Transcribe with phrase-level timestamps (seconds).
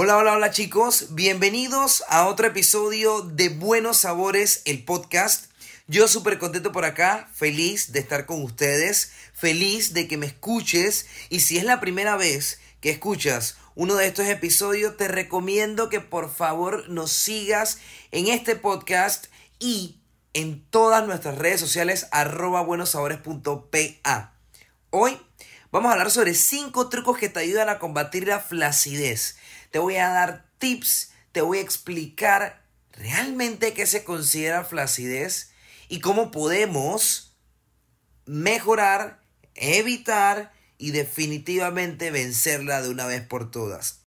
[0.00, 5.46] Hola, hola, hola chicos, bienvenidos a otro episodio de Buenos Sabores, el podcast.
[5.88, 11.08] Yo súper contento por acá, feliz de estar con ustedes, feliz de que me escuches
[11.30, 15.98] y si es la primera vez que escuchas uno de estos episodios, te recomiendo que
[16.00, 17.78] por favor nos sigas
[18.12, 19.26] en este podcast
[19.58, 19.98] y
[20.32, 24.32] en todas nuestras redes sociales arroba buenosabores.pa.
[24.90, 25.18] Hoy
[25.70, 29.36] vamos a hablar sobre 5 trucos que te ayudan a combatir la flacidez
[29.70, 35.52] te voy a dar tips, te voy a explicar realmente qué se considera flacidez
[35.88, 37.36] y cómo podemos
[38.24, 39.20] mejorar,
[39.54, 44.04] evitar y definitivamente vencerla de una vez por todas.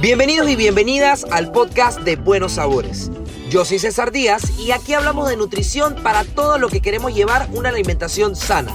[0.00, 3.10] Bienvenidos y bienvenidas al podcast de Buenos Sabores.
[3.50, 7.48] Yo soy César Díaz y aquí hablamos de nutrición para todo lo que queremos llevar
[7.52, 8.72] una alimentación sana.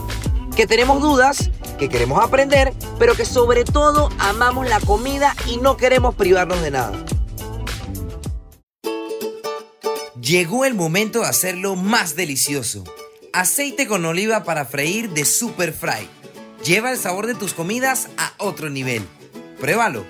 [0.53, 5.77] Que tenemos dudas que queremos aprender, pero que sobre todo amamos la comida y no
[5.77, 6.91] queremos privarnos de nada.
[10.19, 12.83] Llegó el momento de hacerlo más delicioso.
[13.31, 16.09] Aceite con oliva para freír de Super Fry.
[16.65, 19.07] Lleva el sabor de tus comidas a otro nivel.
[19.57, 20.05] Pruébalo.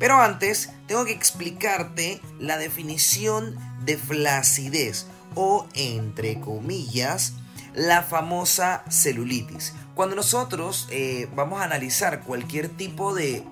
[0.00, 7.34] Pero antes, tengo que explicarte la definición de flacidez o, entre comillas,
[7.74, 9.72] la famosa celulitis.
[9.94, 13.44] Cuando nosotros eh, vamos a analizar cualquier tipo de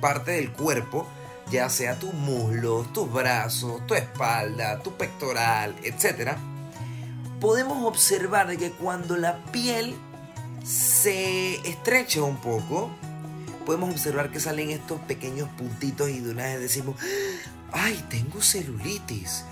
[0.00, 1.06] parte del cuerpo,
[1.52, 6.32] ya sea tus muslos, tus brazos, tu espalda, tu pectoral, etc.,
[7.40, 9.94] podemos observar que cuando la piel
[10.64, 12.90] se estrecha un poco,
[13.64, 16.96] podemos observar que salen estos pequeños puntitos y de una vez decimos,
[17.72, 19.44] ay, tengo celulitis.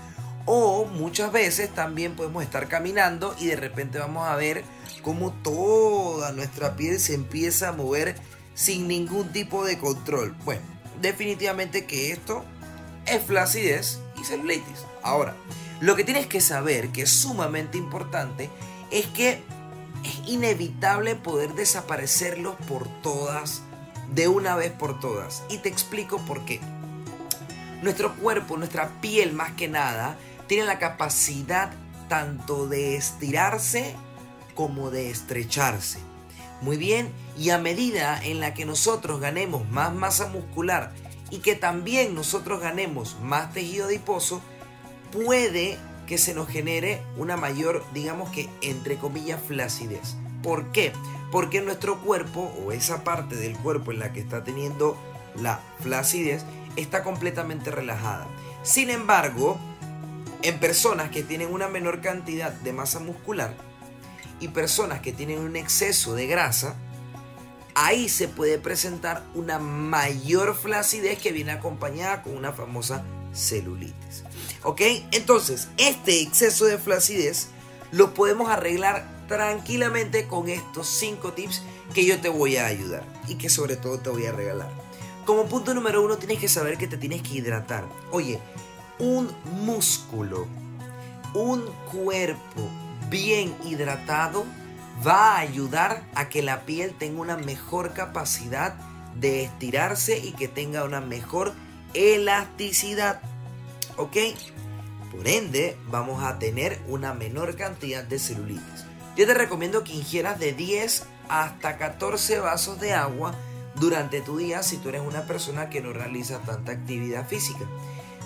[0.45, 4.63] O muchas veces también podemos estar caminando y de repente vamos a ver
[5.03, 8.15] cómo toda nuestra piel se empieza a mover
[8.55, 10.35] sin ningún tipo de control.
[10.43, 10.61] Bueno,
[11.01, 12.43] definitivamente que esto
[13.05, 14.85] es flacidez y celulitis.
[15.03, 15.35] Ahora,
[15.79, 18.49] lo que tienes que saber, que es sumamente importante,
[18.91, 19.41] es que
[20.03, 23.61] es inevitable poder desaparecerlos por todas,
[24.11, 25.43] de una vez por todas.
[25.49, 26.59] Y te explico por qué.
[27.81, 30.17] Nuestro cuerpo, nuestra piel más que nada,
[30.47, 31.71] tiene la capacidad
[32.07, 33.95] tanto de estirarse
[34.53, 35.99] como de estrecharse.
[36.61, 40.91] Muy bien, y a medida en la que nosotros ganemos más masa muscular
[41.31, 44.41] y que también nosotros ganemos más tejido adiposo,
[45.11, 50.17] puede que se nos genere una mayor, digamos que entre comillas, flacidez.
[50.41, 50.93] ¿Por qué?
[51.31, 54.97] Porque nuestro cuerpo o esa parte del cuerpo en la que está teniendo
[55.35, 56.43] la flacidez
[56.75, 58.27] está completamente relajada.
[58.63, 59.59] Sin embargo,
[60.41, 63.55] en personas que tienen una menor cantidad de masa muscular
[64.39, 66.75] y personas que tienen un exceso de grasa,
[67.75, 73.03] ahí se puede presentar una mayor flacidez que viene acompañada con una famosa
[73.33, 74.23] celulitis.
[74.63, 74.81] ¿Ok?
[75.11, 77.47] Entonces, este exceso de flacidez
[77.91, 83.35] lo podemos arreglar tranquilamente con estos 5 tips que yo te voy a ayudar y
[83.35, 84.69] que sobre todo te voy a regalar.
[85.25, 87.85] Como punto número uno, tienes que saber que te tienes que hidratar.
[88.11, 88.39] Oye,
[88.99, 89.29] un
[89.63, 90.47] músculo,
[91.33, 92.69] un cuerpo
[93.09, 94.45] bien hidratado
[95.05, 98.75] va a ayudar a que la piel tenga una mejor capacidad
[99.15, 101.53] de estirarse y que tenga una mejor
[101.93, 103.21] elasticidad.
[103.97, 104.17] ¿Ok?
[105.11, 108.85] Por ende, vamos a tener una menor cantidad de celulitis.
[109.17, 113.33] Yo te recomiendo que ingieras de 10 hasta 14 vasos de agua
[113.75, 117.65] durante tu día si tú eres una persona que no realiza tanta actividad física.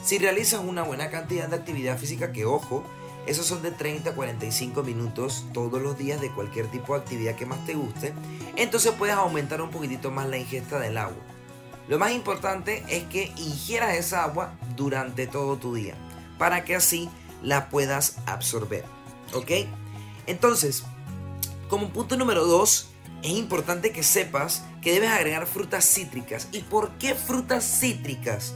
[0.03, 2.83] Si realizas una buena cantidad de actividad física, que ojo,
[3.25, 7.35] esos son de 30 a 45 minutos todos los días de cualquier tipo de actividad
[7.35, 8.13] que más te guste,
[8.55, 11.17] entonces puedes aumentar un poquitito más la ingesta del agua.
[11.87, 15.95] Lo más importante es que ingieras esa agua durante todo tu día,
[16.37, 17.09] para que así
[17.41, 18.83] la puedas absorber.
[19.33, 19.51] ¿Ok?
[20.27, 20.83] Entonces,
[21.69, 22.89] como punto número 2,
[23.23, 26.47] es importante que sepas que debes agregar frutas cítricas.
[26.51, 28.53] ¿Y por qué frutas cítricas?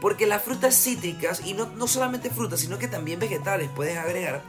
[0.00, 4.42] Porque las frutas cítricas, y no, no solamente frutas, sino que también vegetales puedes agregar,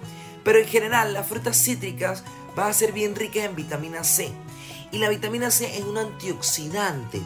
[0.43, 2.23] pero en general las frutas cítricas
[2.55, 4.31] van a ser bien ricas en vitamina C.
[4.91, 7.21] Y la vitamina C es un antioxidante.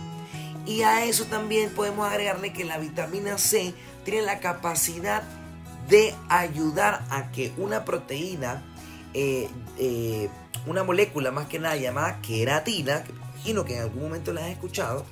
[0.65, 3.73] Y a eso también podemos agregarle que la vitamina C
[4.05, 5.23] tiene la capacidad
[5.89, 8.63] de ayudar a que una proteína,
[9.13, 10.29] eh, eh,
[10.65, 14.51] una molécula más que nada llamada queratina, que imagino que en algún momento la has
[14.51, 15.05] escuchado,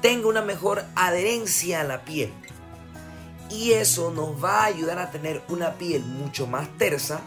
[0.00, 2.32] tenga una mejor adherencia a la piel.
[3.50, 7.20] Y eso nos va a ayudar a tener una piel mucho más tersa,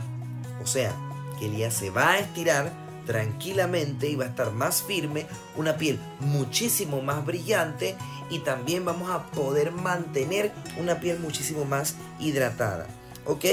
[0.61, 0.95] o sea,
[1.39, 2.71] que el día se va a estirar
[3.05, 5.25] tranquilamente y va a estar más firme,
[5.55, 7.95] una piel muchísimo más brillante
[8.29, 12.87] y también vamos a poder mantener una piel muchísimo más hidratada.
[13.25, 13.45] ¿Ok?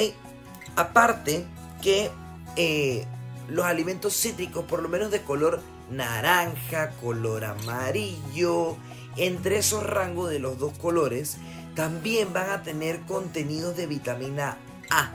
[0.77, 1.47] Aparte
[1.85, 2.11] que
[2.57, 3.05] eh,
[3.49, 5.61] los alimentos cítricos, por lo menos de color
[5.91, 8.79] naranja, color amarillo,
[9.17, 11.37] entre esos rangos de los dos colores,
[11.77, 14.57] también van a tener contenidos de vitamina
[14.91, 15.13] A.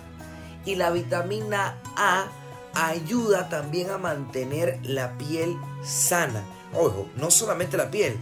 [0.63, 2.27] Y la vitamina A
[2.75, 6.43] ayuda también a mantener la piel sana.
[6.75, 8.15] Ojo, no solamente la piel,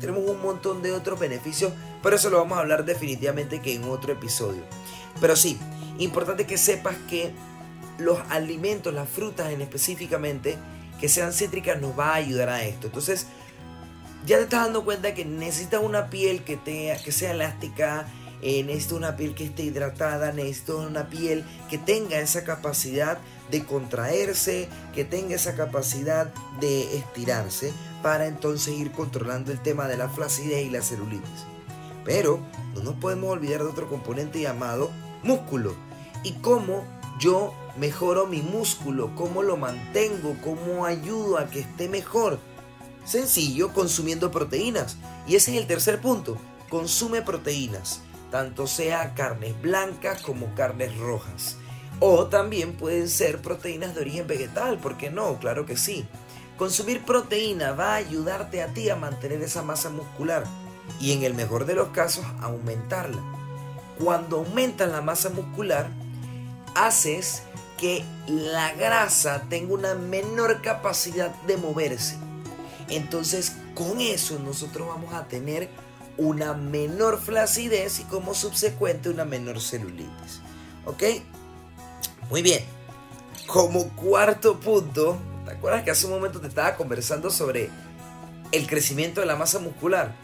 [0.00, 3.84] tenemos un montón de otros beneficios, pero eso lo vamos a hablar definitivamente que en
[3.84, 4.62] otro episodio.
[5.20, 5.58] Pero sí,
[5.98, 7.34] importante que sepas que
[8.00, 10.56] los alimentos, las frutas en específicamente,
[11.00, 12.88] que sean cítricas nos va a ayudar a esto.
[12.88, 13.26] Entonces,
[14.26, 16.58] ya te estás dando cuenta que necesitas una piel que,
[17.10, 18.06] sea elástica,
[18.42, 23.18] eh, necesitas una piel que esté hidratada, necesitas una piel que tenga esa capacidad
[23.50, 27.72] de contraerse, que tenga esa capacidad de estirarse,
[28.02, 31.46] para entonces ir controlando el tema de la flacidez y la celulitis.
[32.04, 32.40] Pero
[32.74, 34.90] no nos podemos olvidar de otro componente llamado
[35.22, 35.74] músculo.
[36.22, 36.84] Y cómo
[37.20, 42.38] yo mejoro mi músculo, cómo lo mantengo, cómo ayudo a que esté mejor.
[43.04, 44.96] Sencillo, consumiendo proteínas.
[45.28, 46.38] Y ese es el tercer punto.
[46.70, 48.00] Consume proteínas,
[48.30, 51.56] tanto sea carnes blancas como carnes rojas.
[52.00, 55.38] O también pueden ser proteínas de origen vegetal, ¿por qué no?
[55.38, 56.06] Claro que sí.
[56.56, 60.44] Consumir proteína va a ayudarte a ti a mantener esa masa muscular
[60.98, 63.22] y en el mejor de los casos aumentarla.
[63.98, 65.90] Cuando aumentas la masa muscular,
[66.74, 67.42] haces
[67.78, 72.16] que la grasa tenga una menor capacidad de moverse.
[72.88, 75.70] Entonces, con eso nosotros vamos a tener
[76.18, 80.40] una menor flacidez y como subsecuente una menor celulitis.
[80.84, 81.02] ¿Ok?
[82.28, 82.62] Muy bien.
[83.46, 87.70] Como cuarto punto, ¿te acuerdas que hace un momento te estaba conversando sobre
[88.52, 90.14] el crecimiento de la masa muscular?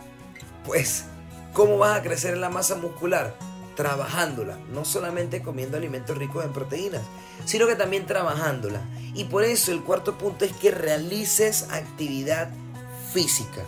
[0.64, 1.04] Pues,
[1.52, 3.34] ¿cómo vas a crecer la masa muscular?
[3.76, 7.02] Trabajándola, no solamente comiendo alimentos ricos en proteínas,
[7.44, 8.80] sino que también trabajándola.
[9.14, 12.50] Y por eso el cuarto punto es que realices actividad
[13.12, 13.62] física.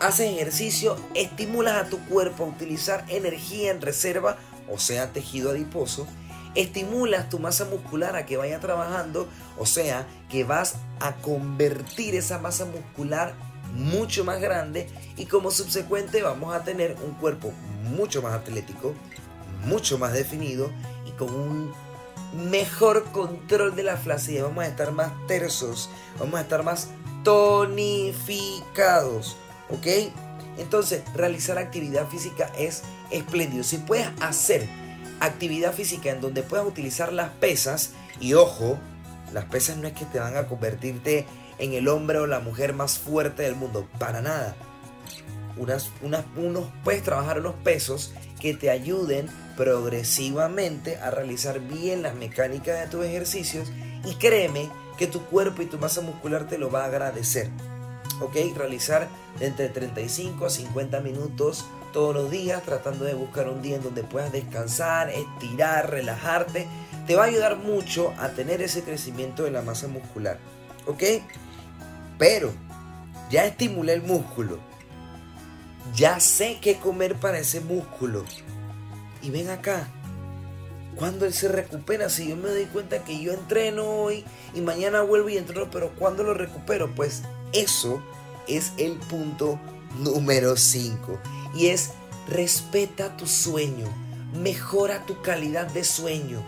[0.00, 4.36] Haces ejercicio, estimulas a tu cuerpo a utilizar energía en reserva,
[4.70, 6.06] o sea, tejido adiposo,
[6.54, 9.28] estimulas tu masa muscular a que vaya trabajando,
[9.58, 13.34] o sea, que vas a convertir esa masa muscular
[13.72, 17.52] mucho más grande y como subsecuente vamos a tener un cuerpo
[17.84, 18.94] mucho más atlético,
[19.64, 20.70] mucho más definido
[21.06, 21.72] y con un
[22.50, 24.42] mejor control de la flacidez.
[24.42, 26.88] Vamos a estar más tersos, vamos a estar más
[27.24, 28.56] tonificados,
[29.70, 29.86] ¿ok?
[30.58, 33.64] Entonces, realizar actividad física es espléndido.
[33.64, 34.68] Si puedes hacer
[35.20, 38.78] actividad física en donde puedas utilizar las pesas y ojo,
[39.32, 41.26] las pesas no es que te van a convertirte
[41.58, 44.56] en el hombre o la mujer más fuerte del mundo, para nada.
[45.56, 52.14] Unas, unas, unos, puedes trabajar unos pesos que te ayuden progresivamente a realizar bien las
[52.14, 53.70] mecánicas de tus ejercicios
[54.04, 57.50] y créeme que tu cuerpo y tu masa muscular te lo va a agradecer.
[58.20, 58.36] ¿Ok?
[58.56, 59.08] Realizar
[59.38, 63.82] de entre 35 a 50 minutos todos los días, tratando de buscar un día en
[63.82, 66.66] donde puedas descansar, estirar, relajarte,
[67.06, 70.38] te va a ayudar mucho a tener ese crecimiento de la masa muscular.
[70.86, 71.02] ¿Ok?
[72.18, 72.52] Pero
[73.30, 74.58] ya estimulé el músculo.
[75.94, 78.24] Ya sé qué comer para ese músculo.
[79.22, 79.88] Y ven acá.
[80.96, 85.00] Cuando él se recupera, si yo me doy cuenta que yo entreno hoy y mañana
[85.00, 88.02] vuelvo y entreno, pero cuando lo recupero, pues eso
[88.46, 89.58] es el punto
[89.98, 91.18] número 5
[91.54, 91.90] y es
[92.28, 93.86] respeta tu sueño,
[94.34, 96.42] mejora tu calidad de sueño.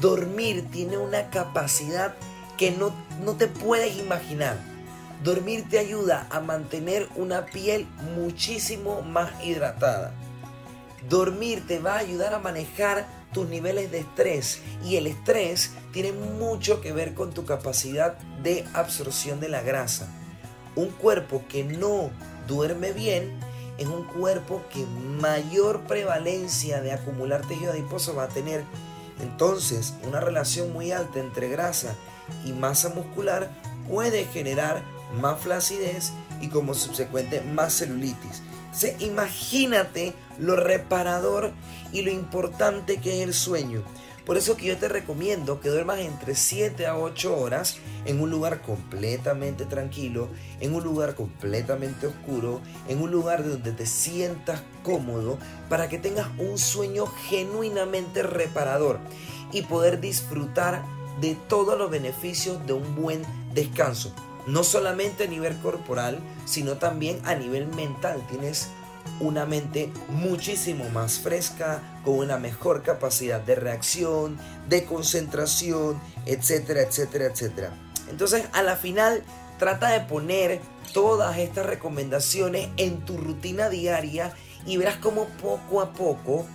[0.00, 2.14] Dormir tiene una capacidad
[2.60, 2.92] que no,
[3.24, 4.58] no te puedes imaginar.
[5.24, 10.12] Dormir te ayuda a mantener una piel muchísimo más hidratada.
[11.08, 16.12] Dormir te va a ayudar a manejar tus niveles de estrés y el estrés tiene
[16.12, 20.12] mucho que ver con tu capacidad de absorción de la grasa.
[20.76, 22.10] Un cuerpo que no
[22.46, 23.40] duerme bien
[23.78, 24.84] es un cuerpo que
[25.18, 28.64] mayor prevalencia de acumular tejido adiposo va a tener.
[29.22, 31.96] Entonces, una relación muy alta entre grasa
[32.44, 33.50] y masa muscular
[33.88, 34.82] puede generar
[35.20, 38.42] más flacidez y como subsecuente más celulitis.
[39.00, 41.52] imagínate lo reparador
[41.92, 43.82] y lo importante que es el sueño.
[44.24, 48.30] Por eso que yo te recomiendo que duermas entre 7 a 8 horas en un
[48.30, 50.28] lugar completamente tranquilo,
[50.60, 56.28] en un lugar completamente oscuro, en un lugar donde te sientas cómodo para que tengas
[56.38, 59.00] un sueño genuinamente reparador
[59.52, 60.84] y poder disfrutar
[61.20, 63.22] de todos los beneficios de un buen
[63.54, 64.12] descanso.
[64.46, 68.24] No solamente a nivel corporal, sino también a nivel mental.
[68.28, 68.68] Tienes
[69.20, 77.26] una mente muchísimo más fresca, con una mejor capacidad de reacción, de concentración, etcétera, etcétera,
[77.26, 77.72] etcétera.
[78.10, 79.22] Entonces, a la final,
[79.58, 80.60] trata de poner
[80.92, 84.34] todas estas recomendaciones en tu rutina diaria
[84.66, 86.46] y verás cómo poco a poco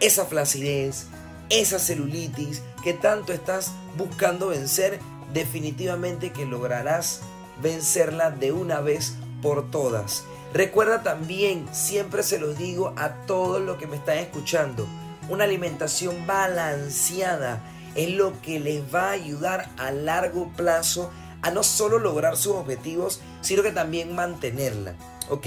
[0.00, 1.06] esa flacidez,
[1.48, 5.00] esa celulitis que tanto estás buscando vencer,
[5.32, 7.20] definitivamente que lograrás
[7.62, 10.24] vencerla de una vez por todas.
[10.52, 14.86] Recuerda también, siempre se los digo a todos los que me están escuchando,
[15.28, 17.62] una alimentación balanceada
[17.94, 21.10] es lo que les va a ayudar a largo plazo
[21.42, 24.94] a no solo lograr sus objetivos, sino que también mantenerla.
[25.28, 25.46] ¿Ok?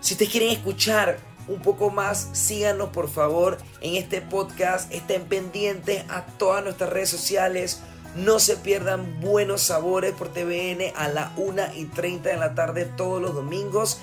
[0.00, 1.18] Si ustedes quieren escuchar
[1.48, 4.92] un poco más, síganos por favor en este podcast.
[4.92, 7.80] Estén pendientes a todas nuestras redes sociales.
[8.16, 12.84] No se pierdan buenos sabores por TVN a la 1 y 30 de la tarde
[12.84, 13.98] todos los domingos.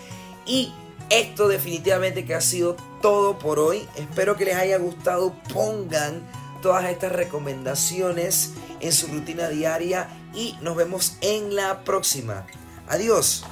[0.45, 0.73] Y
[1.09, 3.87] esto definitivamente que ha sido todo por hoy.
[3.95, 5.33] Espero que les haya gustado.
[5.53, 6.21] Pongan
[6.61, 12.45] todas estas recomendaciones en su rutina diaria y nos vemos en la próxima.
[12.87, 13.43] Adiós.